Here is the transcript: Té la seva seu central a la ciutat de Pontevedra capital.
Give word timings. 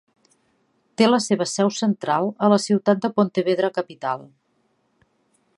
Té 1.01 1.09
la 1.09 1.19
seva 1.25 1.47
seu 1.51 1.69
central 1.81 2.31
a 2.47 2.51
la 2.55 2.59
ciutat 2.65 3.05
de 3.07 3.15
Pontevedra 3.19 3.73
capital. 3.79 4.29